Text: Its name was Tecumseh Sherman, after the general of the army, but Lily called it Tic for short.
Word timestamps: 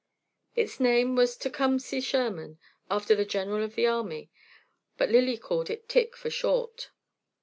Its 0.55 0.79
name 0.79 1.15
was 1.15 1.37
Tecumseh 1.37 2.01
Sherman, 2.01 2.57
after 2.89 3.13
the 3.13 3.23
general 3.23 3.63
of 3.63 3.75
the 3.75 3.85
army, 3.85 4.31
but 4.97 5.11
Lily 5.11 5.37
called 5.37 5.69
it 5.69 5.87
Tic 5.87 6.17
for 6.17 6.31
short. 6.31 6.89